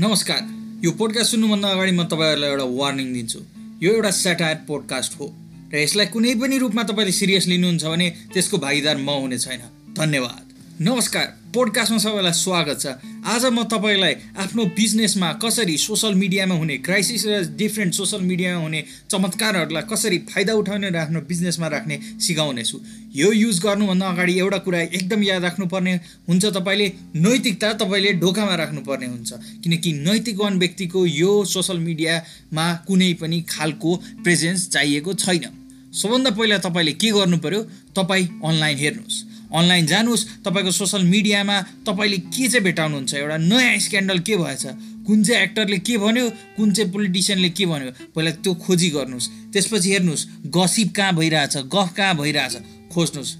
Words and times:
नमस्कार। 0.00 0.40
यो 0.84 0.90
पोडकास्ट 0.90 1.30
सुन्नुभन्दा 1.30 1.68
अगाडि 1.68 1.92
म 1.92 2.04
तपाईँहरूलाई 2.04 2.50
एउटा 2.50 2.64
वार्निङ 2.64 3.12
दिन्छु। 3.12 3.40
यो 3.82 3.92
एउटा 3.94 4.10
सेटायर 4.10 4.56
पोडकास्ट 4.68 5.20
हो 5.20 5.26
र 5.72 5.76
यसलाई 5.76 6.06
कुनै 6.06 6.34
पनि 6.34 6.58
रूपमा 6.58 6.82
तपाईँले 6.82 7.12
सिरियस 7.12 7.46
लिनुहुन्छ 7.46 7.84
भने 7.84 8.08
त्यसको 8.32 8.58
भागीदार 8.58 8.96
म 8.96 9.10
हुने 9.10 9.38
छैन। 9.38 9.60
धन्यवाद। 9.96 10.44
नमस्कार। 10.80 11.39
पोडकास्टमा 11.50 11.98
सबैलाई 11.98 12.32
स्वागत 12.32 12.78
छ। 12.78 12.86
आज 13.26 13.44
म 13.50 13.62
तपाईँलाई 13.66 14.14
आफ्नो 14.38 14.64
बिजनेसमा 14.70 15.28
कसरी 15.42 15.76
सोसल 15.82 16.14
मिडियामा 16.14 16.54
हुने 16.54 16.76
क्राइसिस 16.78 17.26
र 17.26 17.38
डिफ्रेन्ट 17.58 17.94
सोसल 17.94 18.20
मिडियामा 18.22 18.60
हुने 18.62 18.80
चमत्कारहरूलाई 19.10 19.82
कसरी 19.90 20.18
फाइदा 20.30 20.54
उठाउने 20.54 20.90
र 20.90 20.96
आफ्नो 20.96 21.20
बिजनेसमा 21.26 21.66
राख्ने 21.66 21.96
सिकाउनेछु। 22.22 22.78
यो 23.14 23.32
युज 23.34 23.58
गर्नुभन्दा 23.66 24.06
अगाडि 24.06 24.34
एउटा 24.38 24.58
कुरा 24.62 24.80
एकदम 24.94 25.22
याद 25.22 25.42
राख्नुपर्ने 25.42 25.94
हुन्छ 26.28 26.44
तपाईँले 26.54 26.86
नैतिकता 27.18 27.72
तपाईँले 27.82 28.12
ढोकामा 28.22 28.54
राख्नुपर्ने 28.54 29.06
हुन्छ। 29.06 29.30
किनकि 29.64 29.90
नैतिकवान 30.06 30.58
व्यक्तिको 30.58 31.06
यो 31.06 31.32
सोसल 31.50 31.78
मिडियामा 31.82 32.66
कुनै 32.86 33.12
पनि 33.18 33.40
खालको 33.50 33.96
प्रेजेन्स 34.22 34.68
चाहिएको 34.70 35.14
छैन। 35.16 35.50
सबभन्दा 35.90 36.30
पहिला 36.30 36.58
तपाईँले 36.62 36.92
के 36.94 37.10
गर्नु 37.10 37.38
पऱ्यो 37.42 37.60
तपाईँ 37.98 38.28
अनलाइन 38.38 38.78
हेर्नुहोस्। 38.78 39.18
अनलाइन 39.50 39.86
जानुहोस् 39.86 40.26
तपाईँको 40.44 40.70
सोसल 40.70 41.02
मिडियामा 41.04 41.56
तपाईँले 41.86 42.18
के 42.30 42.48
चाहिँ 42.48 42.64
भेटाउनुहुन्छ 42.64 43.14
एउटा 43.14 43.36
नयाँ 43.36 43.78
स्क्यान्डल 43.78 44.18
के 44.22 44.36
भएछ 44.36 44.64
कुन 45.06 45.22
चाहिँ 45.24 45.42
एक्टरले 45.42 45.78
के 45.78 45.96
भन्यो 45.98 46.28
कुन 46.56 46.72
चाहिँ 46.72 46.92
पोलिटिसियनले 46.92 47.50
के 47.50 47.66
भन्यो 47.66 47.90
पहिला 48.14 48.30
त्यो 48.30 48.54
खोजी 48.54 48.88
गर्नुहोस्। 48.90 49.28
त्यसपछि 49.52 49.90
हेर्नुहोस् 49.90 50.26
गसिप 50.54 50.94
कहाँ 50.96 51.14
भइरहेछ 51.16 51.56
गफ 51.66 51.88
कहाँ 51.96 52.14
भइरहेछ 52.16 52.54
खोज्नुहोस्। 52.94 53.30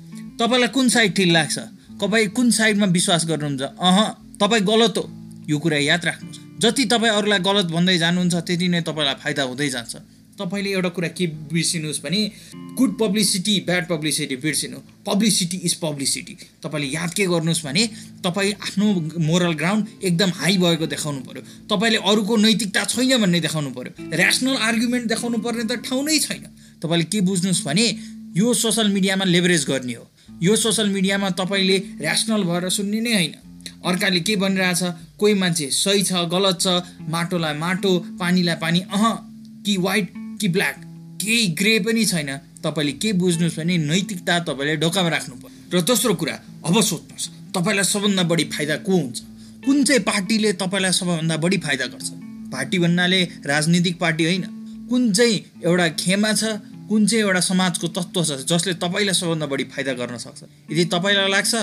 तपाईँलाई 0.41 0.69
कुन 0.75 0.89
साइड 0.89 1.15
ठिक 1.15 1.29
लाग्छ? 1.31 1.59
तपाईँ 2.01 2.29
कुन 2.35 2.51
साइडमा 2.51 2.87
विश्वास 2.87 3.27
गर्नुहुन्छ? 3.27 3.63
अह 3.79 3.99
तपाईँ 4.41 4.63
गलत 4.63 4.99
हो। 4.99 5.05
यो 5.49 5.59
कुरा 5.59 5.79
याद 5.79 6.05
राख्नुहोस्। 6.05 6.39
जति 6.59 6.85
तपाईँ 6.85 7.13
अरूलाई 7.13 7.39
गलत 7.39 7.67
भन्दै 7.71 7.99
जानुहुन्छ 7.99 8.35
त्यति 8.35 8.69
नै 8.69 8.81
तपाईँलाई 8.83 9.15
फाइदा 9.15 9.43
हुँदै 9.43 9.69
जान्छ। 9.69 9.95
तपाईँले 10.39 10.71
एउटा 10.73 10.89
कुरा 10.97 11.09
के 11.09 11.27
बिर्सिनुहोस् 11.53 12.03
भने 12.03 12.21
गुड 12.79 12.97
पब्लिसिटी 12.99 13.55
ब्याड 13.61 13.87
पब्लिसिटी 13.89 14.37
बिर्सिनु 14.37 14.79
पब्लिसिटी 15.07 15.57
इज 15.65 15.75
पब्लिसिटी 15.75 16.37
तपाईँले 16.63 16.89
याद 16.89 17.11
के 17.15 17.27
गर्नुहोस् 17.27 17.65
भने 17.65 17.87
तपाईँ 18.25 18.53
आफ्नो 18.53 18.87
मोरल 19.21 19.53
ग्राउन्ड 19.55 20.05
एकदम 20.05 20.31
हाई 20.37 20.57
भएको 20.59 20.87
देखाउनु 20.87 21.21
पऱ्यो 21.21 21.43
तपाईँले 21.71 21.99
अरूको 22.11 22.37
नैतिकता 22.37 22.85
छैन 22.85 23.21
भन्ने 23.21 23.41
देखाउनु 23.41 23.71
पऱ्यो 23.71 23.93
ऱ्यासनल 24.17 24.57
आर्गुमेन्ट 24.69 25.07
देखाउनु 25.09 25.39
पर्ने 25.39 25.65
त 25.65 25.81
ठाउँ 25.85 26.05
नै 26.05 26.19
छैन। 26.19 26.45
तपाईँले 26.83 27.05
के 27.05 27.21
बुझ्नुहोस् 27.21 27.65
भने 27.67 27.87
यो 28.37 28.55
सोसल 28.55 28.89
मिडियामा 28.89 29.25
लेभरेज 29.25 29.65
गर्ने 29.65 29.95
हो। 29.95 30.05
यो 30.43 30.57
सोसल 30.57 30.89
मिडियामा 30.89 31.31
तपाईँले 31.37 31.77
ऱ्यासनल 32.01 32.43
भएर 32.45 32.69
सुन्ने 32.71 33.01
नै 33.01 33.15
होइन। 33.15 33.35
अर्काले 33.85 34.21
के 34.21 34.37
भनिरहेछ 34.37 34.83
कोही 35.19 35.35
मान्छे 35.35 35.71
सही 35.75 36.03
छ 36.03 36.13
गलत 36.33 36.61
छ 36.61 36.67
माटोलाई 37.09 37.55
माटो 37.59 37.93
पानीलाई 38.21 38.57
पानी 38.57 38.81
अह 38.93 39.05
कि 39.65 39.77
वाइट 39.77 40.13
कि 40.41 40.49
ब्ल्याक 40.49 40.77
केही 41.21 41.47
ग्रे 41.61 41.79
पनि 41.85 42.05
छैन। 42.05 42.31
तपाईँले 42.61 42.93
के 42.93 43.13
बुझ्नुहोस् 43.13 43.59
भने 43.59 43.77
नैतिकता 43.79 44.39
तपाईँले 44.49 44.77
ढोकामा 44.77 45.09
राख्नु 45.09 45.35
पर्यो 45.43 45.79
र 45.79 45.83
दोस्रो 45.83 46.15
कुरा 46.15 46.35
अब 46.67 46.81
सोध्नुहोस् 46.81 47.29
तपाईँलाई 47.55 47.85
सबभन्दा 47.85 48.23
बढी 48.23 48.45
फाइदा 48.45 48.77
को 48.87 48.93
हुन्छ? 48.93 49.19
कुन 49.65 49.85
चाहिँ 49.85 50.03
पार्टीले 50.03 50.53
तपाईँलाई 50.53 50.93
सबैभन्दा 50.93 51.37
बढी 51.37 51.59
फाइदा 51.59 51.87
गर्छ? 51.87 52.09
पार्टी 52.53 52.79
भन्नाले 52.79 53.21
राजनीतिक 53.47 53.99
पार्टी 53.99 54.25
होइन। 54.25 54.45
कुन 54.91 55.13
चाहिँ 55.13 55.37
एउटा 55.65 55.89
खेमा 56.01 56.33
छ 56.33 56.45
कुन 56.89 57.07
चाहिँ 57.07 57.25
एउटा 57.25 57.41
समाजको 57.41 57.89
तत्त्व 57.89 58.25
छ 58.25 58.31
जसले 58.49 58.75
तपाईँलाई 58.75 59.15
सबभन्दा 59.15 59.47
बढी 59.47 59.65
फाइदा 59.65 59.93
गर्न 59.93 60.17
सक्छ? 60.19 60.43
यदि 60.73 60.85
तपाईँलाई 60.85 61.31
लाग्छ 61.31 61.55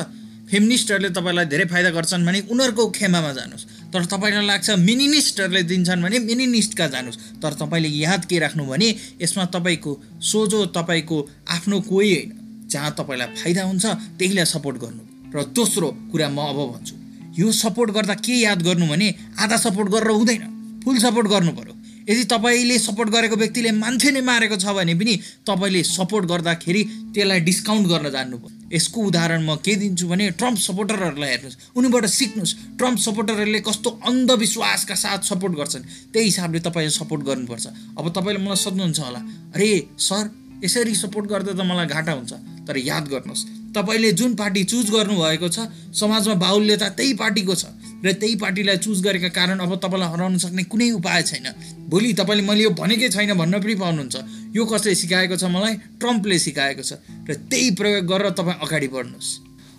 फेमिनिस्टहरूले 0.52 1.09
तपाईँलाई 1.09 1.45
धेरै 1.45 1.66
फाइदा 1.66 1.89
गर्छन् 1.89 2.26
भने 2.26 2.39
उनीहरूको 2.52 2.84
खेमामा 2.92 3.32
जानुहोस्। 3.34 3.77
तर 3.94 4.06
तपाईँलाई 4.06 4.46
लाग्छ 4.46 4.70
मिनिनिस्टहरूले 4.84 5.64
दिन्छन् 5.64 6.04
भने 6.04 6.20
मिनिनिस्टका 6.20 6.88
जानुहोस्। 6.88 7.18
तर 7.42 7.54
तपाईँले 7.62 7.90
याद 8.04 8.26
के 8.26 8.39
राख्नु 8.39 8.64
भने 8.66 8.89
यसमा 9.22 9.45
तपाईँको 9.56 9.92
सोझो 10.22 10.66
तपाईँको 10.76 11.17
आफ्नो 11.48 11.80
कोही 11.88 12.14
होइन 12.14 12.32
जहाँ 12.67 12.92
तपाईँलाई 13.00 13.28
फाइदा 13.39 13.64
हुन्छ 13.64 13.86
त्यहीलाई 14.20 14.45
सपोर्ट 14.45 14.78
गर्नु। 14.84 15.02
र 15.32 15.44
दोस्रो 15.56 15.88
कुरा 16.11 16.30
म 16.30 16.39
अब 16.42 16.60
भन्छु 16.73 16.95
यो 17.39 17.52
सपोर्ट 17.54 17.92
गर्दा 17.92 18.16
के 18.20 18.36
याद 18.44 18.61
गर्नु 18.61 18.86
भने 18.88 19.08
आधा 19.39 19.58
सपोर्ट 19.58 19.88
गरेर 19.90 20.11
हुँदैन 20.11 20.44
फुल 20.84 20.98
सपोर्ट 21.00 21.28
गर्नु 21.28 21.52
पऱ्यो 21.52 21.73
यदि 22.10 22.23
तपाईँले 22.23 22.78
सपोर्ट 22.80 23.10
गरेको 23.10 23.36
व्यक्तिले 23.36 23.72
मान्छे 23.72 24.11
नै 24.11 24.22
मारेको 24.22 24.56
छ 24.58 24.76
भने 24.76 24.95
पनि 24.95 25.14
तपाईँले 25.48 25.84
सपोर्ट 25.86 26.26
गर्दाखेरि 26.26 26.84
त्यसलाई 27.14 27.40
डिस्काउन्ट 27.40 27.88
गर्न 27.88 28.10
जान्नु 28.10 28.38
पर्यो। 28.38 28.57
यसको 28.73 29.02
उदाहरण 29.02 29.42
म 29.44 29.55
के 29.60 29.76
दिन्छु 29.76 30.08
भने 30.08 30.30
ट्रम्प 30.32 30.58
सपोर्टरहरूलाई 30.58 31.30
हेर्नुहोस्। 31.30 31.58
उनीबाट 31.76 32.05
सिक्नुहोस्। 32.05 32.54
ट्रम्प 32.78 33.00
सपोर्टरहरूले 33.00 33.60
कस्तो 33.60 33.89
अन्धविश्वासका 34.05 34.95
साथ 34.95 35.22
सपोर्ट 35.23 35.54
गर्छन्। 35.55 35.83
त्यही 36.14 36.26
हिसाबले 36.26 36.60
तपाईँले 36.60 36.92
सपोर्ट 36.92 37.22
गर्नुपर्छ। 37.23 37.66
अब 37.98 38.05
तपाईँले 38.11 38.44
मलाई 38.44 38.55
सोध्नुहुन्छ 38.58 39.00
होला 39.00 39.22
अरे 39.55 39.70
सर 40.00 40.23
यसरी 40.64 40.95
सपोर्ट 40.95 41.26
गर्दा 41.30 41.52
त 41.54 41.61
मलाई 41.61 41.88
घाटा 41.88 42.11
हुन्छ 42.11 42.33
तर 42.67 42.78
याद 42.78 43.08
गर्नुहोस् 43.08 43.45
तपाईँले 43.76 44.11
जुन 44.11 44.36
पार्टी 44.36 44.64
चुज 44.64 44.89
गर्नुभएको 44.92 45.48
छ 45.48 45.60
समाजमा 45.94 46.36
बाहुल्यता 46.36 46.89
त्यही 46.89 47.14
पार्टीको 47.14 47.55
छ। 47.55 47.66
र 48.06 48.12
त्यही 48.14 48.36
पार्टीलाई 48.36 48.78
चुज 48.78 49.02
गरेका 49.02 49.30
कारण 49.30 49.60
अब 49.60 49.76
तपाईँलाई 49.82 50.10
हराउन 50.14 50.38
सक्ने 50.38 50.64
कुनै 50.64 50.90
उपाय 50.92 51.24
छैन। 51.24 51.48
भोलि 51.90 52.14
तपाईँले 52.14 52.44
मैले 52.48 52.64
यो 52.64 52.70
भनेकै 52.78 53.10
छैन 53.10 53.34
भन्न 53.34 53.60
पनि 53.60 53.76
पाउनुहुन्छ। 53.76 54.16
यो 54.56 54.66
कसले 54.66 54.96
सिकाएको 54.96 55.36
छ 55.36 55.44
मलाई? 55.50 55.74
ट्रम्पले 55.98 56.38
सिकाएको 56.40 56.84
छ। 56.84 56.94
र 57.30 57.34
त्यही 57.50 57.72
प्रयोग 57.72 58.06
गरेर 58.06 58.30
तपाईँ 58.38 58.58
अगाडि 58.62 58.88
बढ्नुहोस्। 58.88 59.30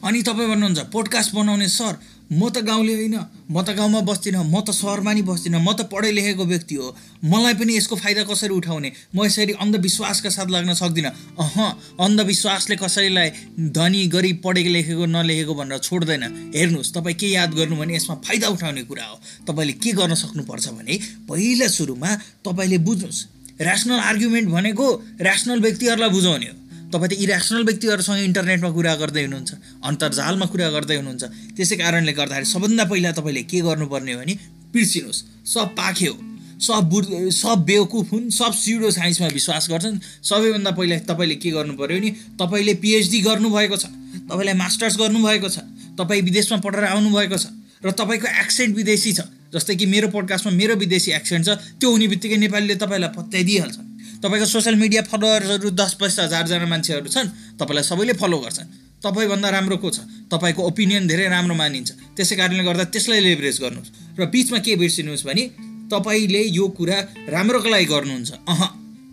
अनि 0.05 0.23
तपाईँ 0.23 0.49
भन्नुहुन्छ 0.49 0.79
पोडकास्ट 0.95 1.35
बनाउने 1.35 1.69
सर 1.69 1.95
म 2.29 2.49
त 2.53 2.61
गाउँले 2.61 2.95
होइन 2.95 3.17
म 3.49 3.63
त 3.65 3.73
गाउँमा 3.73 4.01
बस्दिनँ 4.05 4.45
म 4.45 4.61
त 4.61 4.71
सहरमा 4.71 5.13
नि 5.13 5.23
बस्दिनँ 5.25 5.65
म 5.65 5.73
त 5.73 5.89
पढे 5.89 6.13
लेखेको 6.13 6.45
व्यक्ति 6.45 6.75
हो। 6.75 6.95
मलाई 7.25 7.55
पनि 7.57 7.77
यसको 7.77 7.97
फाइदा 7.97 8.23
कसरी 8.29 8.53
उठाउने? 8.53 8.93
म 9.17 9.25
यसरी 9.25 9.53
अन्धविश्वासका 9.57 10.29
साथ 10.29 10.49
लाग्न 10.53 10.75
सक्दिनँ। 10.77 11.13
अह 11.41 11.57
अन्धविश्वासले 12.05 12.77
कसैलाई 12.77 13.29
धनी 13.73 14.07
गरिब 14.13 14.41
पढेको 14.45 14.71
लेखेको 14.71 15.07
नलेखेको 15.09 15.55
भनेर 15.55 15.79
छोड्दैन। 15.81 16.53
हेर्नुहोस् 16.53 16.93
तपाईँ 16.93 17.17
के 17.17 17.27
याद 17.33 17.55
गर्नु 17.57 17.77
भने 17.81 17.97
यसमा 17.97 18.15
फाइदा 18.21 18.49
उठाउने 18.53 18.83
कुरा 18.85 19.05
हो। 19.09 19.17
तपाईँले 19.49 19.73
के 19.81 19.93
गर्न 19.97 20.15
सक्नुपर्छ 20.15 20.69
भने 20.77 20.95
पहिला 21.25 21.69
सुरुमा 21.73 22.11
तपाईँले 22.45 22.79
बुझ्नुहोस्। 22.85 23.25
ऱ्यासनल 23.57 24.01
आर्ग्युमेन्ट 24.05 24.49
भनेको 24.53 24.87
ऱ्यासनल 25.17 25.61
व्यक्तिहरूलाई 25.61 26.11
बुझाउने 26.11 26.47
हो। 26.47 26.68
तपाईँ 26.93 27.11
त 27.11 27.13
इरेसनल 27.21 27.63
व्यक्तिहरूसँग 27.69 28.21
इन्टरनेटमा 28.29 28.71
कुरा 28.73 28.95
गर्दै 29.03 29.23
हुनुहुन्छ 29.25 29.51
अन्तर्जालमा 29.85 30.47
कुरा 30.53 30.69
गर्दै 30.77 30.97
हुनुहुन्छ। 30.97 31.25
त्यसै 31.57 31.77
कारणले 31.77 32.13
गर्दाखेरि 32.17 32.49
सबभन्दा 32.49 32.85
पहिला 32.89 33.11
तपाईँले 33.19 33.43
के 33.45 33.59
गर्नुपर्ने 33.69 34.13
हो 34.13 34.21
भने 34.21 34.35
बिर्सिनुहोस्। 34.73 35.21
सब 35.53 35.69
पाख्यो 35.77 36.13
सब 36.59 36.83
बुढ 36.91 37.05
सब 37.31 37.59
बेवकुफ 37.65 38.07
हुन् 38.13 38.31
सब 38.35 38.53
सिडो 38.53 38.91
साइन्समा 38.91 39.29
विश्वास 39.31 39.65
गर्छन्। 39.71 39.99
सबैभन्दा 40.27 40.71
पहिला 40.75 40.97
तपाईँले 41.07 41.37
के 41.39 41.51
गर्नु 41.55 41.75
पऱ्यो 41.79 41.99
भने 41.99 42.11
तपाईँले 42.41 42.75
पिएचडी 42.83 43.21
गर्नुभएको 43.29 43.77
छ 43.77 43.87
तपाईँलाई 44.27 44.57
मास्टर्स 44.59 44.97
गर्नुभएको 44.99 45.49
छ 45.49 45.59
तपाईँ 45.95 46.23
विदेशमा 46.25 46.59
पढेर 46.65 46.85
आउनुभएको 46.85 47.37
छ 47.37 47.47
र 47.85 47.91
तपाईँको 47.95 48.29
एक्सेन्ट 48.43 48.75
विदेशी 48.77 49.13
छ 49.13 49.21
जस्तै 49.55 49.77
कि 49.77 49.87
मेरो 49.87 50.09
पोडकास्टमा 50.11 50.53
मेरो 50.57 50.75
विदेशी 50.83 51.11
एक्सेन्ट 51.15 51.47
छ 51.47 51.51
त्यो 51.79 51.89
हुने 51.91 52.07
बित्तिकै 52.11 52.37
नेपालीले 52.43 52.75
तपाईँलाई 52.75 53.11
पत्याइदिइहाल्छ। 53.15 53.79
तपाईँको 54.23 54.47
सोसियल 54.47 54.77
मिडिया 54.77 55.03
फलोवर्सहरू 55.03 55.71
दस 55.71 55.93
पचास 56.01 56.19
हजारजना 56.19 56.67
मान्छेहरू 56.67 57.09
छन् 57.09 57.29
तपाईँलाई 57.59 57.85
सबैले 57.85 58.13
फलो 58.13 58.39
गर्छन्। 58.39 58.69
तपाईँभन्दा 58.99 59.49
राम्रो 59.49 59.77
को 59.79 59.91
छ? 59.91 59.99
तपाईँको 60.27 60.63
ओपिनियन 60.63 61.07
धेरै 61.07 61.29
राम्रो 61.29 61.55
मानिन्छ। 61.55 61.91
त्यसै 62.17 62.37
कारणले 62.37 62.65
गर्दा 62.65 62.85
त्यसलाई 62.91 63.21
लेभरेज 63.21 63.57
गर्नुहोस्। 63.63 63.91
र 64.19 64.27
बिचमा 64.27 64.59
के 64.59 64.77
बिर्सिनुहोस् 64.77 65.27
भने 65.27 65.45
तपाईँले 65.87 66.43
यो 66.51 66.69
कुरा 66.69 66.99
राम्रोको 67.31 67.69
लागि 67.71 67.87
गर्नुहुन्छ। 67.87 68.31
अह 68.49 68.63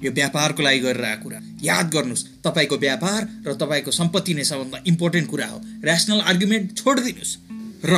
यो 0.04 0.12
व्यापारको 0.12 0.62
लागि 0.64 0.80
गरेर 0.80 1.06
आएको 1.06 1.24
कुरा। 1.24 1.40
याद 1.64 1.86
गर्नुहोस् 1.94 2.26
तपाईँको 2.44 2.76
व्यापार 2.78 3.22
र 3.46 3.54
तपाईँको 3.54 3.92
सम्पत्ति 3.92 4.34
नै 4.34 4.44
सबभन्दा 4.44 4.78
इम्पोर्टेन्ट 4.88 5.28
कुरा 5.30 5.48
हो। 5.48 5.58
ऱ्यासनल 5.86 6.20
आर्ग्युमेन्ट 6.22 6.66
छोडिदिनुहोस्। 6.78 7.34
र 7.86 7.94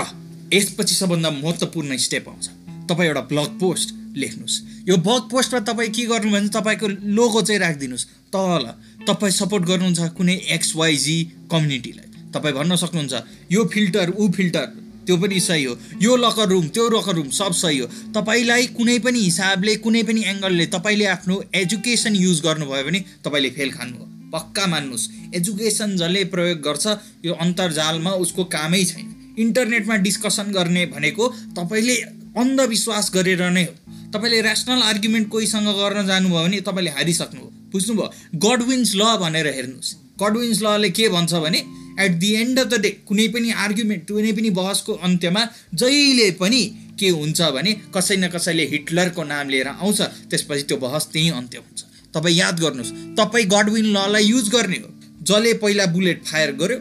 यसपछि 0.54 0.96
सबभन्दा 0.96 1.30
महत्त्वपूर्ण 1.32 1.98
स्टेप 1.98 2.28
आउँछ। 2.30 2.46
तपाईँ 2.92 3.08
एउटा 3.08 3.22
ब्लग 3.32 3.50
पोस्ट 3.60 3.88
लेख्नुहोस्। 4.18 4.56
यो 4.90 4.98
ब्लग 4.98 5.24
पोस्टमा 5.32 5.60
तपाईँ 5.70 5.92
के 5.92 6.06
गर्नु 6.06 6.32
भने 6.32 6.50
तपाईँको 6.50 6.88
लोगो 7.18 7.42
चाहिँ 7.42 7.60
राखिदिनुहोस्। 7.60 8.06
तल 8.34 8.64
तपाईँ 9.08 9.34
सपोर्ट 9.34 9.64
गर्नुहुन्छ 9.66 10.00
कुनै 10.18 10.36
एक्सवाइजी 10.58 11.18
कम्युनिटीलाई। 11.52 12.08
तपाईँ 12.34 12.56
भन्न 12.56 12.76
सक्नुहुन्छ 12.76 13.14
यो 13.52 13.64
फिल्टर 13.74 14.14
ऊ 14.18 14.32
फिल्टर 14.32 14.66
त्यो 15.08 15.16
पनि 15.18 15.40
सही 15.40 15.64
हो। 15.64 15.74
यो 16.02 16.16
लकर 16.16 16.48
रुम 16.50 16.68
त्यो 16.68 16.90
लकर 16.90 17.16
रुम 17.16 17.30
सब 17.32 17.54
सही 17.56 17.78
हो। 17.80 17.88
तपाईँलाई 18.12 18.68
कुनै 18.76 18.98
पनि 19.00 19.20
हिसाबले 19.20 19.76
कुनै 19.80 20.04
पनि 20.04 20.22
एङ्गलले 20.28 20.66
तपाईँले 20.68 21.06
आफ्नो 21.08 21.36
एजुकेसन 21.56 22.16
युज 22.16 22.42
गर्नुभयो 22.44 22.84
भने 22.84 23.00
तपाईँले 23.24 23.50
फेल 23.56 23.72
खानु 23.72 24.06
पक्का 24.28 24.66
मान्नुहोस् 24.68 25.36
एजुकेसन 25.36 25.96
जसले 25.98 26.24
प्रयोग 26.28 26.60
गर्छ 26.60 26.86
यो 27.26 27.34
अन्तर्जालमा 27.40 28.12
उसको 28.24 28.44
कामै 28.44 28.84
छैन। 28.84 29.36
इन्टरनेटमा 29.40 29.96
डिस्कसन 30.04 30.52
गर्ने 30.52 30.86
भनेको 30.92 31.28
तपाईँले 31.56 31.96
अन्धविश्वास 32.36 33.12
गरेर 33.16 33.42
नै 33.50 33.64
हो। 33.64 33.74
तपाईँले 34.18 34.42
ऱ्यासनल 34.42 34.82
आर्ग्युमेन्ट 34.82 35.28
कोहीसँग 35.30 35.68
गर्न 35.78 36.06
जानुभयो 36.08 36.44
भने 36.44 36.60
तपाईँले 36.66 36.92
हारिसक्नु 36.98 37.42
हो 37.42 37.50
बुझ्नुभयो 37.72 38.08
गडविन्स 38.46 38.92
ल 38.96 39.04
भनेर 39.22 39.48
हेर्नुहोस्। 39.56 39.96
गडविन्स 40.22 40.62
लले 40.62 40.90
के 40.90 41.10
भन्छ 41.10 41.34
भने 41.46 41.60
at 42.02 42.12
the 42.20 42.32
end 42.36 42.60
of 42.60 42.68
the 42.68 42.80
day 42.82 42.90
कुनै 43.08 43.28
पनि 43.34 43.52
आर्ग्युमेन्ट 43.64 44.08
कुनै 44.08 44.32
पनि 44.38 44.50
बहसको 44.58 44.94
अन्त्यमा 45.08 45.42
जहिले 45.74 46.30
पनि 46.42 46.62
के 47.00 47.10
हुन्छ 47.10 47.42
भने 47.56 47.72
कसै 47.96 48.16
न 48.18 48.28
कसैले 48.34 48.66
हिटलरको 48.74 49.24
नाम 49.24 49.50
लिएर 49.50 49.68
आउँछ 49.70 50.02
त्यसपछि 50.30 50.64
त्यो 50.70 50.78
बहस 50.78 51.08
त्यहीँ 51.14 51.32
अन्त्य 51.32 51.58
हुन्छ। 51.58 51.80
तपाईँ 52.14 52.38
याद 52.38 52.60
गर्नुहोस् 52.60 52.94
तपाईँ 53.18 53.46
गडविन 53.54 53.86
ललाई 53.96 54.24
युज 54.26 54.50
गर्ने 54.50 54.78
हो। 54.78 54.90
जसले 55.22 55.54
पहिला 55.62 55.86
बुलेट 55.94 56.24
फायर 56.26 56.52
गर्यो 56.62 56.78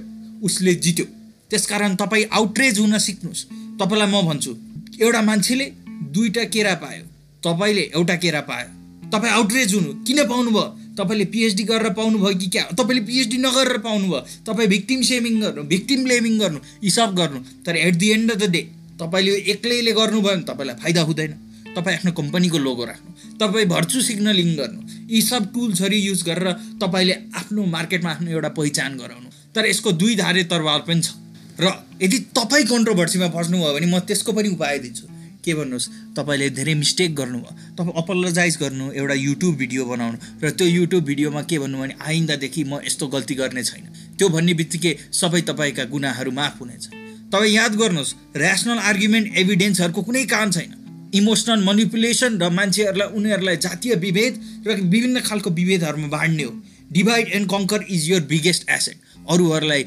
उसले 0.46 0.74
जित्यो। 0.84 1.06
त्यसकारण 1.50 1.94
तपाईँ 1.96 2.24
आउटरेज 2.32 2.78
हुन 2.78 2.98
सिक्नुहोस्। 2.98 3.44
तपाईँलाई 3.80 4.08
म 4.12 4.26
भन्छु 4.28 4.52
एउटा 5.00 5.22
मान्छेले 5.22 5.66
दुईवटा 6.14 6.44
केरा 6.54 6.74
पायो। 6.82 7.04
तपाईँले 7.46 7.84
एउटा 7.94 8.16
केरा 8.22 8.40
पायो। 8.50 8.69
तपाईँ 9.10 9.32
आउटरेज 9.32 9.75
हुनु। 9.75 9.90
किन 10.02 10.19
पाउनुभयो? 10.26 10.66
तपाईँले 10.98 11.25
पिएचडी 11.31 11.62
गरेर 11.62 11.93
पाउनुभयो 11.94 12.38
कि 12.38 12.46
क्या? 12.46 12.64
तपाईँले 12.75 13.02
पिएचडी 13.06 13.38
नगरेर 13.38 13.78
पाउनुभयो। 13.87 14.20
तपाईँ 14.46 14.69
भिक्टिम 14.69 15.02
सेभिङ 15.02 15.34
गर्नु 15.40 15.62
भिक्टिम 15.62 16.04
ब्लेमिङ 16.04 16.38
गर्नु 16.38 16.58
यी 16.82 16.90
सब 16.90 17.14
गर्नु। 17.14 17.38
तर 17.62 17.76
at 17.76 17.94
the 17.94 18.08
end 18.10 18.31
of 18.32 18.38
the 18.38 18.50
day 18.50 18.62
तपाईँले 19.00 19.32
एक्लैले 19.52 19.93
गर्नुभयो 19.93 20.34
भने 20.34 20.43
तपाईँलाई 20.43 20.76
फाइदा 20.82 21.02
हुँदैन। 21.02 21.32
तपाईँ 21.76 21.96
आफ्नो 21.96 22.12
कम्पनीको 22.12 22.58
लोगो 22.58 22.84
राख्नु। 22.84 23.10
तपाईँ 23.38 23.66
भर्चु 23.69 24.00
सिग्नलिङ 24.02 24.50
गर्नु। 24.56 24.81
यी 25.14 25.20
सब 25.22 25.52
टुल्सहरू 25.54 25.96
युज 25.96 26.22
गरेर 26.25 26.52
तपाईँले 26.82 27.14
आफ्नो 27.37 27.64
मार्केटमा 27.66 28.10
आफ्नो 28.10 28.31
एउटा 28.31 28.48
पहिचान 28.58 28.96
गराउनु। 28.96 29.28
तर 29.54 29.66
यसको 29.66 29.93
दुई 29.93 30.16
धारे 30.16 30.44
तरवार 30.50 30.81
पनि 30.88 31.02
छ। 31.02 31.14
र 31.60 31.72
यदि 32.02 32.19
तपाईँ 32.32 32.64
कन्ट्रोभर्सीमा 32.66 33.28
फस्नुभयो 33.28 33.75
भने 33.75 33.87
म 33.87 33.98
त्यसको 34.02 34.32
पनि 34.32 34.48
उपाय 34.56 34.78
दिन्छु। 34.78 35.04
के 35.46 35.54
भन्नुहोस् 35.54 35.88
तपाईँले 36.16 36.48
धेरै 36.58 36.75
मिस्टेक 36.75 37.14
गर्नुभयो 37.14 37.52
तपाईँ 37.78 37.96
अपोलोजाइज 38.02 38.56
गर्नु 38.62 38.84
एउटा 38.93 39.14
युट्युब 39.14 39.54
भिडियो 39.56 39.84
बनाउनु। 39.87 40.19
र 40.43 40.50
त्यो 40.50 40.66
युट्युब 40.69 41.04
भिडियोमा 41.06 41.43
के 41.46 41.58
भन्नु 41.58 41.78
भने 41.78 41.94
आइन्दादेखि 42.02 42.62
म 42.64 42.82
यस्तो 42.82 43.06
गल्ती 43.06 43.34
गर्ने 43.34 43.62
छैन। 43.62 43.84
त्यो 44.19 44.28
भन्ने 44.28 44.54
बित्तिकै 44.60 44.93
सबै 45.12 45.40
तपाईँका 45.46 45.84
गुनाहरू 45.94 46.31
माफ 46.34 46.60
हुनेछ। 46.60 46.84
तपाईँ 47.31 47.54
याद 47.54 47.72
गर्नुहोस् 47.76 48.14
ऱ्यासनल 48.37 48.78
आर्ग्युमेन्ट 48.90 49.26
एभिडेन्सहरूको 49.38 50.02
कुनै 50.02 50.25
काम 50.26 50.50
छैन। 50.50 50.70
इमोसनल 51.14 51.62
मनिपुलेसन 51.64 52.32
र 52.43 52.48
मान्छेहरूलाई 52.50 53.08
उनीहरूलाई 53.16 53.56
जातीय 53.62 53.94
विभेद 54.02 54.32
र 54.66 54.75
विभिन्न 54.82 55.20
खालको 55.22 55.50
विभेदहरूमा 55.50 56.08
बाँड्ने 56.08 56.43
हो। 56.43 56.52
Divide 56.93 57.26
and 57.37 57.46
conquer 57.50 57.81
is 57.88 58.10
your 58.10 58.20
biggest 58.26 58.69
asset 58.70 58.96
अरूहरूलाई 59.31 59.82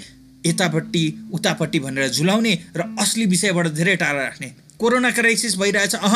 यतापट्टि 0.45 1.03
उतापट्टि 1.33 1.79
भनेर 1.79 2.09
झुलाउने 2.09 2.53
र 2.75 2.81
असली 2.99 3.25
विषयबाट 3.25 3.67
धेरै 3.75 3.95
टाढा 3.95 4.23
राख्ने। 4.23 4.49
कोरोना 4.79 5.09
क्राइसिस 5.11 5.55
भइरहेछ 5.59 5.95
अह 5.97 6.15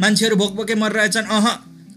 मान्छेहरू 0.00 0.36
भोकभोकै 0.36 0.74
मरिरहेछन् 0.74 1.26
अह 1.28 1.46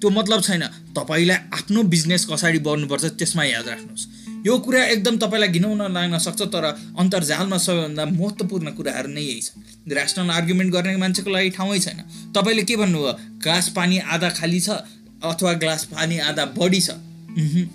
त्यो 0.01 0.09
मतलब 0.09 0.41
छैन। 0.41 0.63
तपाईँलाई 0.91 1.37
आफ्नो 1.53 1.83
बिजनेस 1.87 2.25
कसरी 2.25 2.59
बढ्नुपर्छ 2.67 3.05
त्यसमा 3.15 3.43
याद 3.45 3.67
राख्नुहोस्। 3.67 4.07
यो 4.47 4.57
कुरा 4.65 4.81
एकदम 4.85 5.17
तपाईँलाई 5.23 5.49
घिनाउन 5.55 5.81
लाग्न 5.93 6.17
सक्छ 6.17 6.41
तर 6.51 6.65
अन्तर्जालमा 6.99 7.57
सबैभन्दा 7.57 8.05
महत्त्वपूर्ण 8.11 8.67
कुराहरू 8.75 9.09
नै 9.13 9.21
यही 9.21 9.41
छ 9.41 9.49
ऱ्यासनल 9.87 10.29
आर्ग्युमेन्ट 10.31 10.73
गर्ने 10.73 10.95
मान्छेको 10.97 11.29
लागि 11.31 11.49
ठाउँै 11.57 11.79
छैन। 11.79 11.99
तपाईँले 12.35 12.63
के 12.63 12.75
भन्नुभयो? 12.75 13.13
ग्लास 13.39 13.69
पानी 13.77 13.97
आधा 14.11 14.29
खाली 14.35 14.59
छ 14.59 14.69
अथवा 15.23 15.53
ग्लास 15.63 15.83
पानी 15.93 16.17
आधा 16.19 16.45
बढी 16.57 16.81
छ। 16.81 16.89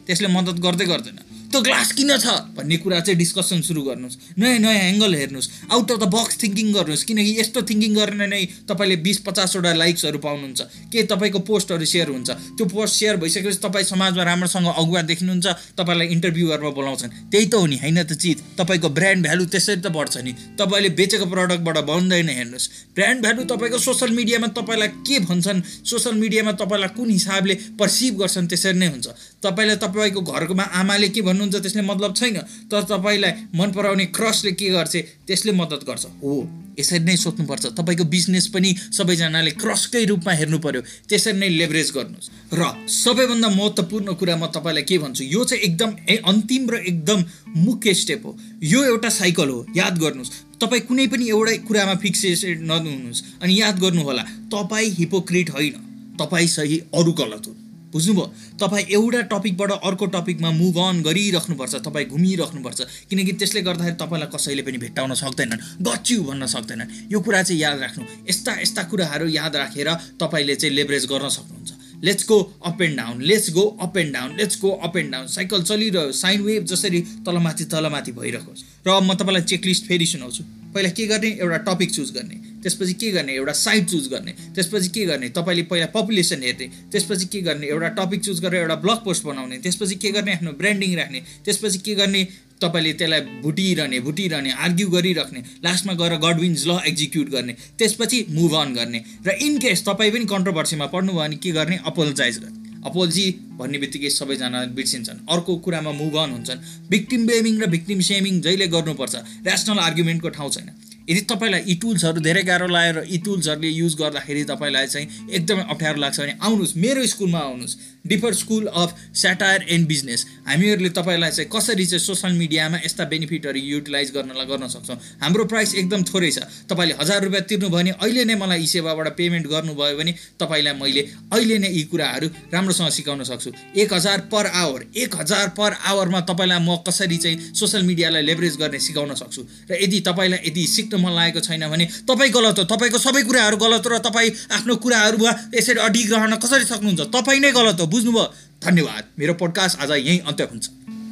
त्यसले 0.06 0.28
मद्दत 0.28 0.60
गर्दै 0.60 0.86
गर्दैन। 0.86 1.18
त्यो 1.50 1.60
ग्लास 1.60 1.93
किन 1.93 2.16
छ? 2.19 2.26
भन्ने 2.56 2.76
कुरा 2.76 3.00
चाहिँ 3.00 3.19
डिस्कसन 3.19 3.60
सुरु 3.62 3.82
गर्नुहोस्। 3.82 4.16
नयाँ 4.38 4.58
नयाँ 4.58 4.84
एङ्गल 4.93 5.14
हेर्नुहोस्। 5.14 5.48
Out 5.70 5.90
of 5.90 5.98
the 5.98 6.04
box 6.10 6.34
thinking 6.43 6.72
गर्नुहोस्। 6.72 7.04
किनकि 7.04 7.32
यस्तो 7.40 7.62
थिङ्किङ 7.62 7.93
गरेर 7.94 8.26
नै 8.26 8.43
तपाईँले 8.69 8.96
बिस 8.96 9.19
पचासवटा 9.26 9.72
लाइक्सहरू 9.72 10.19
पाउनुहुन्छ। 10.19 10.60
के 10.93 11.02
तपाईँको 11.02 11.38
पोस्टहरू 11.38 11.84
सेयर 11.84 12.08
हुन्छ? 12.08 12.31
त्यो 12.56 12.64
पोस्ट 12.66 12.94
सेयर 12.96 13.16
भइसकेपछि 13.16 13.58
तपाईँ 13.62 13.84
समाजमा 13.84 14.22
राम्रोसँग 14.22 14.66
अगुवा 14.66 15.02
देख्नुहुन्छ 15.02 15.46
तपाईँलाई 15.76 16.06
इन्टरभ्युहरूमा 16.06 16.70
बोलाउँछन्। 16.70 17.10
त्यही 17.31 17.46
त 17.46 17.54
हो 17.54 17.66
नि 17.66 17.76
होइन 17.76 18.02
त 18.02 18.12
चिज? 18.12 18.38
तपाईँको 18.58 18.88
ब्रान्ड 18.88 19.22
भ्यालु 19.22 19.44
त्यसरी 19.46 19.81
त 19.81 19.88
बढ्छ 19.92 20.16
नि। 20.25 20.32
तपाईँले 20.56 20.88
बेचेको 20.99 21.26
प्रडक्टबाट 21.26 21.78
बन्दैन 21.87 22.28
हेर्नुहोस्। 22.28 22.66
ब्रान्ड 22.96 23.20
भ्यालु 23.22 23.42
तपाईँको 23.44 23.78
सोसियल 23.78 24.10
मिडियामा 24.12 24.49
तपाईँलाई 24.56 24.88
के 25.04 25.16
भन्छन्? 25.28 25.60
सोसियल 25.84 26.14
मिडियामा 26.16 26.52
तपाईँलाई 26.52 26.90
कुन 26.96 27.08
हिसाबले 27.10 27.54
पर्सिभ 27.78 28.12
गर्छन् 28.20 28.49
त्यसरी 28.49 28.78
नै 28.78 28.88
हुन्छ। 28.88 29.06
तपाईँलाई 29.44 29.76
तपाईँको 29.76 30.20
घरकोमा 30.20 30.64
आमाले 30.81 31.08
के 31.08 31.20
भन्नु 31.22 31.35
हुनुहुन्छ 31.36 31.56
त्यसले 31.60 31.82
मतलब 31.84 32.14
छैन। 32.16 32.36
तर 32.66 32.82
तपाईँलाई 32.88 33.32
मन 33.52 33.68
पराउने 33.76 34.06
क्रसले 34.08 34.52
के 34.56 34.68
गर्छ 34.72 34.94
त्यसले 35.28 35.52
मद्दत 35.52 35.84
गर्छ। 35.84 36.04
हो 36.24 36.32
यसरी 36.78 36.98
नै 37.04 37.16
सोध्नुपर्छ। 37.16 37.64
तपाईँको 37.76 38.04
बिजनेस 38.04 38.46
पनि 38.52 38.70
सबैजनाले 38.92 39.50
क्रसकै 39.52 40.04
रूपमा 40.04 40.32
हेर्नु 40.32 40.58
पऱ्यो 40.58 40.80
त्यसरी 41.08 41.38
नै 41.38 41.48
लेभरेज 41.48 41.88
गर्नुहोस्। 41.92 42.28
र 42.52 42.62
सबैभन्दा 42.86 43.48
महत्त्वपूर्ण 43.48 44.08
कुरा 44.16 44.36
म 44.36 44.46
तपाईँलाई 44.48 44.84
के 44.84 44.96
भन्छु 44.98 45.24
यो 45.24 45.44
चाहिँ 45.44 45.62
एकदम 45.62 45.90
अन्तिम 46.24 46.62
र 46.70 46.74
एकदम 46.82 47.24
मुख्य 47.58 47.94
स्टेप 47.94 48.22
हो। 48.26 48.32
यो 48.62 48.84
एउटा 48.84 49.08
साइकल 49.10 49.48
हो 49.48 49.60
याद 49.76 49.94
गर्नुहोस्। 49.98 50.32
तपाईँ 50.60 50.82
कुनै 50.88 51.06
पनि 51.08 51.24
एउटै 51.28 51.56
कुरामा 51.64 51.94
फिक्सेड 51.96 52.60
नहुनुहोस्। 52.62 53.24
अनि 53.42 53.52
याद 53.60 53.76
गर्नु 53.80 54.02
होला 54.02 54.22
तपाईँ 54.52 54.90
हिपोक्रिट 54.98 55.50
होइन। 55.50 55.74
तपाईँ 56.20 56.48
सही 56.48 56.76
अरू 56.92 57.12
गलत 57.12 57.46
हो 57.46 57.52
बुझ्नुभयो? 57.96 58.26
तपाईँ 58.60 58.87
एउटा 58.93 59.20
टपिकबाट 59.32 59.70
अर्को 59.81 60.06
टपिकमा 60.16 60.50
मुभ 60.52 60.78
अन 60.78 61.02
गरिराख्नुपर्छ 61.02 61.75
तपाईँ 61.87 62.06
घुमिराख्नुपर्छ। 62.06 62.81
किनकि 63.10 63.32
त्यसले 63.40 63.60
गर्दाखेरि 63.62 63.96
तपाईँलाई 63.96 64.31
कसैले 64.34 64.62
पनि 64.62 64.78
भेट्टाउन 64.84 65.14
सक्दैनन् 65.16 65.64
गच्यु 65.82 66.22
भन्न 66.28 66.46
सक्दैनन्। 66.46 67.12
यो 67.12 67.19
कुरा 67.20 67.43
चाहिँ 67.43 67.60
याद 67.60 67.78
राख्नु। 67.81 68.04
यस्ता 68.28 68.52
यस्ता 68.60 68.82
कुराहरू 68.90 69.28
याद 69.31 69.56
राखेर 69.56 69.88
तपाईँले 70.20 70.54
चाहिँ 70.56 70.75
लेभरेज 70.76 71.04
गर्न 71.06 71.28
सक्नुहुन्छ। 71.28 71.72
Let's 72.04 72.25
go 72.28 72.38
up 72.66 72.82
and 72.82 72.96
down 72.96 73.20
let's 73.22 73.50
go 73.52 73.62
up 73.82 73.96
and 73.96 74.12
down 74.14 74.37
let's 74.37 74.60
go 74.60 74.70
up 74.84 74.96
and 74.96 75.12
down 75.12 75.26
cycle 75.26 75.62
चलिरह्यो 75.62 76.12
साइन 76.12 76.40
वेभ 76.42 76.64
जसरी 76.64 77.00
तलमाथि 77.26 77.64
तलमाथि 77.64 78.12
भइरहेको 78.12 78.52
र 78.87 79.00
म 79.00 79.14
तपाईँलाई 79.14 79.42
चेकलिस्ट 79.42 79.87
फेरि 79.87 80.06
सुनाउँछु। 80.06 80.42
पहिला 80.75 80.90
के 80.92 81.06
गर्ने? 81.06 81.31
एउटा 81.40 81.58
टपिक 81.64 81.90
चुज 81.90 82.10
गर्ने। 82.12 82.45
त्यसपछि 82.66 82.92
के 82.92 83.10
गर्ने? 83.10 83.32
एउटा 83.32 83.52
साइट 83.52 83.84
चुज 83.86 84.08
गर्ने। 84.08 84.32
त्यसपछि 84.54 84.88
के 84.88 85.04
गर्ने? 85.06 85.28
तपाईँले 85.28 85.62
पहिला 85.62 85.86
पपुलेसन 85.86 86.42
हेर्ने। 86.42 86.66
त्यसपछि 86.90 87.26
के 87.26 87.40
गर्ने? 87.40 87.66
एउटा 87.66 87.88
टपिक 87.88 88.20
चुज 88.20 88.40
गरेर 88.42 88.60
एउटा 88.60 88.74
ब्लग 88.74 88.98
पोस्ट 89.06 89.24
बनाउने। 89.24 89.58
त्यसपछि 89.58 89.94
के 89.94 90.10
गर्ने? 90.10 90.32
आफ्नो 90.34 90.52
ब्रान्डिङ 90.52 90.96
राख्ने। 90.96 91.20
त्यसपछि 91.44 91.78
के 91.78 91.94
गर्ने? 91.94 92.22
तपाईँले 92.56 92.92
त्यसलाई 92.92 93.20
भुटिरहने 93.20 94.00
भुटिरहने 94.00 94.50
आर्ग्यु 94.50 94.88
गरिराख्ने। 94.88 95.40
लास्टमा 95.64 95.92
गएर 95.92 96.14
गडविन्स 96.16 96.66
ल 96.66 96.80
एक्जिक्युट 96.86 97.28
गर्ने। 97.30 97.52
त्यसपछि 97.78 98.26
मुभ 98.30 98.54
अन 98.54 98.74
गर्ने। 98.74 99.00
र 99.26 99.30
इन 99.30 99.58
केस 99.58 99.84
तपाईँ 99.86 100.10
पनि 100.10 100.24
कन्ट्रोभर्सीमा 100.24 100.86
पढ्नुभयो 100.86 101.20
भने 101.20 101.36
के 101.36 101.50
गर्ने? 101.52 101.76
अपोलोजाइज 101.86 102.38
गर्ने। 102.38 102.64
अपोलोजी 102.86 103.26
भन्ने 103.58 103.78
बित्तिकै 103.78 104.10
सबैजना 104.10 104.64
बिर्सिन्छन्। 104.72 105.26
अर्को 105.30 105.56
कुरामा 105.56 105.92
मुभ 105.92 106.16
अन 106.16 106.30
हुन्छन्। 106.30 106.88
भिक्टिम 106.90 107.26
ब्लेमिङ 107.26 107.54
र 107.60 107.66
भिक्टिम 107.66 108.00
सेमिङ 108.00 108.40
जहिले 108.40 108.66
गर्नुपर्छ। 108.66 109.14
ऱ्यासनल 109.46 109.78
आर्ग्युमेन्टको 109.78 110.28
ठाउँ 110.28 110.50
छैन। 110.50 110.70
यदि 111.08 111.20
तपाईँलाई 111.30 111.62
यी 111.66 111.74
टुल्सहरू 111.82 112.20
धेरै 112.20 112.42
गाह्रो 112.42 112.66
लाग्यो 112.66 113.00
र 113.00 113.04
यी 113.06 113.18
टुल्सहरूले 113.25 113.68
युज 113.70 113.94
गर्दाखेरि 113.96 114.44
तपाईँलाई 114.44 114.86
चाहिँ 114.86 115.06
एकदमै 115.30 115.64
अप्ठ्यारो 115.70 116.00
लाग्छ 116.00 116.20
भने 116.20 116.34
आउनुहोस् 116.42 116.76
मेरो 116.76 117.06
स्कुलमा 117.06 117.38
आउनुहोस् 117.38 117.76
differ 118.06 118.34
school 118.34 118.66
of 118.66 118.94
satire 119.14 119.66
and 119.68 119.86
business 119.88 120.26
हामीहरूले 120.46 120.88
तपाईँलाई 120.98 121.30
चाहिँ 121.30 121.50
कसरी 121.50 121.86
चाहिँ 121.86 122.04
सोसियल 122.06 122.32
मिडियामा 122.38 122.78
यस्ता 122.84 123.04
बेनिफिटहरू 123.04 123.58
युटिलाइज 123.58 124.10
गर्नलाई 124.14 124.46
गर्न 124.46 124.68
सक्छौँ? 124.68 124.96
हाम्रो 125.22 125.44
प्राइस 125.44 125.75
एकदम 125.75 126.02
थोरै 126.10 126.30
छ। 126.30 126.38
तपाईँले 126.70 126.94
हजार 127.00 127.25
रुपियाँ 127.25 127.42
तिर्नु 127.42 127.68
भयो 127.68 127.76
भने 127.76 127.90
अहिले 127.90 128.25
नै 128.25 128.34
मलाई 128.34 128.60
यी 128.60 128.66
सेवाबाट 128.66 129.08
पेमेन्ट 129.16 129.46
गर्नुभयो 129.46 129.96
भने 129.98 130.12
तपाईँलाई 130.38 130.75
मैले 130.75 131.02
अहिले 131.32 131.58
नै 131.58 131.70
यी 131.70 131.82
कुराहरू 131.90 132.28
राम्रोसँग 132.54 132.90
सिकाउन 132.90 133.25
सक्छु। 133.25 133.50
एक 133.75 133.92
हजार 133.92 134.20
पर 134.32 134.46
आवर 134.54 134.86
एक 134.96 135.16
हजार 135.16 135.48
पर 135.58 135.78
आवरमा 135.86 136.20
तपाईँलाई 136.30 136.62
म 136.62 136.76
कसरी 136.86 137.16
चाहिँ 137.16 137.54
सोसियल 137.54 137.82
मिडियालाई 137.82 138.22
लेभरेज 138.22 138.56
गर्ने 138.56 138.78
सिकाउन 138.78 139.14
सक्छु? 139.14 139.42
र 139.70 139.82
यदि 139.82 140.00
तपाईँलाई 140.06 140.46
यदि 140.46 140.66
सिक्न 140.66 140.95
मन 140.96 141.12
लागेको 141.12 141.40
छैन 141.40 141.68
भने 141.68 141.84
तपाईँ 142.08 142.30
गलत 142.32 142.58
हो। 142.58 142.64
तपाईँको 142.64 142.98
सबै 142.98 143.22
कुराहरू 143.22 143.56
गलत 143.56 143.86
हो 143.86 143.90
र 143.90 143.98
तपाईँ 144.06 144.30
आफ्नो 144.56 144.76
कुराहरू 144.84 145.18
यसरी 145.54 145.78
अडिग्रहण 145.80 146.36
कसरी 146.36 146.64
सक्नुहुन्छ? 146.64 147.00
तपाईँ 147.12 147.40
नै 147.40 147.52
गलत 147.52 147.80
हो। 147.80 147.86
बुझ्नुभयो? 147.86 148.24
धन्यवाद। 148.64 149.04
मेरो 149.18 149.34
पोडकास्ट 149.34 149.80
आज 149.80 149.90
यहीँ 149.90 150.20
अन्त्य 150.26 150.44
हुन्छ। 150.50 150.64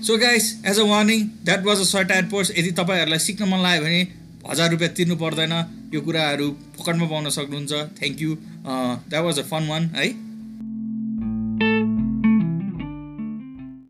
So 0.07 0.17
guys 0.19 0.45
as 0.67 0.79
a 0.79 0.85
warning 0.85 1.21
that 1.45 1.65
was 1.65 1.81
a 1.81 1.85
short 1.85 2.11
ad 2.11 2.31
pause 2.31 2.51
यदि 2.59 2.71
तपाईँहरूलाई 2.81 3.19
सिक्न 3.19 3.45
मन 3.49 3.63
लाग्यो 3.63 3.85
भने 3.85 4.01
हजार 4.51 4.71
रुपियाँ 4.71 4.93
तिर्नु 4.93 5.17
पर्दैन। 5.17 5.53
यो 5.95 6.01
कुराहरू 6.01 6.49
पकडमा 6.79 7.07
पाउन 7.09 7.29
सक्नुहुन्छ। 7.31 7.73
Thank 7.99 8.23
you 8.23 8.37
that 8.67 9.23
was 9.25 9.39
a 9.39 9.43
fun 9.49 9.69
one 9.69 9.83
है 9.97 10.09